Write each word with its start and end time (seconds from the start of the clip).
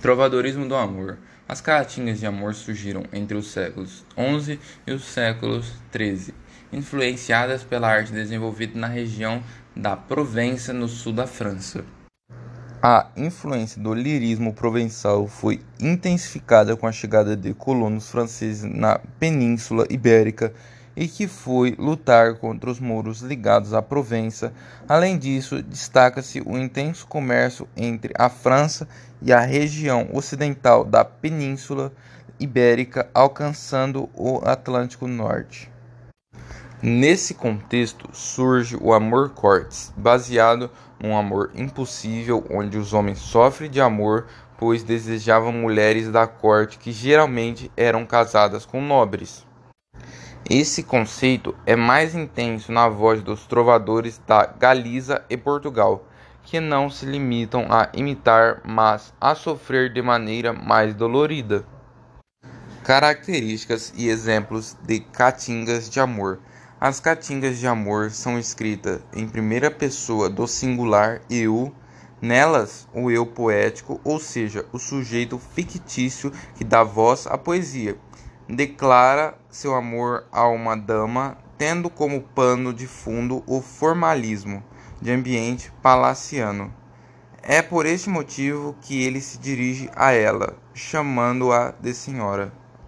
Trovadorismo 0.00 0.68
do 0.68 0.74
amor. 0.74 1.18
As 1.48 1.60
caatingas 1.60 2.20
de 2.20 2.26
amor 2.26 2.54
surgiram 2.54 3.04
entre 3.12 3.36
os 3.36 3.50
séculos 3.50 4.04
XI 4.14 4.58
e 4.86 4.92
os 4.92 5.04
séculos 5.04 5.72
XIII, 5.94 6.34
influenciadas 6.72 7.62
pela 7.62 7.88
arte 7.88 8.12
desenvolvida 8.12 8.78
na 8.78 8.88
região 8.88 9.42
da 9.74 9.96
Provença, 9.96 10.72
no 10.72 10.88
sul 10.88 11.12
da 11.12 11.26
França. 11.26 11.84
A 12.82 13.08
influência 13.16 13.80
do 13.80 13.94
lirismo 13.94 14.52
provençal 14.52 15.26
foi 15.26 15.60
intensificada 15.80 16.76
com 16.76 16.86
a 16.86 16.92
chegada 16.92 17.34
de 17.34 17.54
colonos 17.54 18.10
franceses 18.10 18.62
na 18.62 18.98
Península 19.18 19.86
Ibérica 19.88 20.52
e 20.96 21.06
que 21.06 21.28
foi 21.28 21.76
lutar 21.78 22.36
contra 22.36 22.70
os 22.70 22.80
mouros 22.80 23.20
ligados 23.20 23.74
à 23.74 23.82
Provença. 23.82 24.52
Além 24.88 25.18
disso, 25.18 25.62
destaca-se 25.62 26.40
o 26.40 26.56
intenso 26.56 27.06
comércio 27.06 27.68
entre 27.76 28.14
a 28.18 28.30
França 28.30 28.88
e 29.20 29.32
a 29.32 29.40
região 29.40 30.08
ocidental 30.12 30.84
da 30.84 31.04
Península 31.04 31.92
Ibérica, 32.40 33.08
alcançando 33.12 34.08
o 34.14 34.40
Atlântico 34.44 35.06
Norte. 35.06 35.70
Nesse 36.82 37.34
contexto 37.34 38.08
surge 38.12 38.76
o 38.80 38.92
amor 38.92 39.30
cortes, 39.30 39.92
baseado 39.96 40.70
num 41.02 41.16
amor 41.16 41.50
impossível 41.54 42.44
onde 42.50 42.78
os 42.78 42.92
homens 42.92 43.18
sofrem 43.18 43.70
de 43.70 43.80
amor 43.80 44.26
pois 44.58 44.82
desejavam 44.82 45.52
mulheres 45.52 46.10
da 46.10 46.26
corte 46.26 46.78
que 46.78 46.92
geralmente 46.92 47.70
eram 47.76 48.06
casadas 48.06 48.64
com 48.64 48.80
nobres. 48.80 49.46
Esse 50.48 50.84
conceito 50.84 51.56
é 51.66 51.74
mais 51.74 52.14
intenso 52.14 52.70
na 52.70 52.88
voz 52.88 53.20
dos 53.20 53.44
trovadores 53.46 54.20
da 54.28 54.46
Galiza 54.46 55.24
e 55.28 55.36
Portugal, 55.36 56.06
que 56.44 56.60
não 56.60 56.88
se 56.88 57.04
limitam 57.04 57.66
a 57.68 57.88
imitar, 57.92 58.60
mas 58.64 59.12
a 59.20 59.34
sofrer 59.34 59.92
de 59.92 60.00
maneira 60.00 60.52
mais 60.52 60.94
dolorida. 60.94 61.66
Características 62.84 63.92
e 63.96 64.08
exemplos 64.08 64.76
de 64.86 65.00
caatingas 65.00 65.90
de 65.90 65.98
amor. 65.98 66.38
As 66.80 67.00
caatingas 67.00 67.58
de 67.58 67.66
amor 67.66 68.12
são 68.12 68.38
escritas 68.38 69.00
em 69.12 69.26
primeira 69.26 69.68
pessoa 69.68 70.30
do 70.30 70.46
singular 70.46 71.22
eu, 71.28 71.74
nelas 72.22 72.86
o 72.94 73.10
eu 73.10 73.26
poético, 73.26 74.00
ou 74.04 74.20
seja, 74.20 74.64
o 74.72 74.78
sujeito 74.78 75.40
fictício 75.40 76.32
que 76.54 76.62
dá 76.62 76.84
voz 76.84 77.26
à 77.26 77.36
poesia 77.36 77.98
declara 78.48 79.36
seu 79.50 79.74
amor 79.74 80.26
a 80.30 80.46
uma 80.48 80.76
dama, 80.76 81.38
tendo 81.58 81.90
como 81.90 82.20
pano 82.20 82.72
de 82.72 82.86
fundo 82.86 83.42
o 83.46 83.60
formalismo 83.60 84.62
de 85.00 85.10
ambiente 85.10 85.72
palaciano. 85.82 86.72
É 87.42 87.62
por 87.62 87.86
este 87.86 88.08
motivo 88.08 88.76
que 88.80 89.04
ele 89.04 89.20
se 89.20 89.38
dirige 89.38 89.88
a 89.94 90.12
ela, 90.12 90.56
chamando-a 90.74 91.72
de 91.80 91.94
senhora. 91.94 92.52